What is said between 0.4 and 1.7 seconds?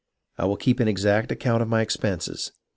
will keep an exact account of